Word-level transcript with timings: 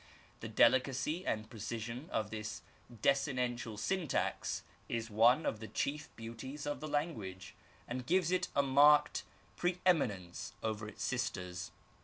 The 0.39 0.47
delicacy 0.47 1.27
and 1.27 1.47
precision 1.47 2.09
of 2.09 2.31
this 2.31 2.63
desinential 2.91 3.77
syntax 3.77 4.63
is 4.89 5.11
one 5.11 5.45
of 5.45 5.59
the 5.59 5.67
chief 5.67 6.09
beauties 6.15 6.65
of 6.65 6.79
the 6.79 6.87
language, 6.87 7.53
and 7.87 8.03
gives 8.03 8.31
it 8.31 8.47
a 8.55 8.63
marked 8.63 9.21
pre 9.57 9.79
eminence 9.85 10.53
over 10.63 10.87
its 10.87 11.03
sisters. 11.03 11.69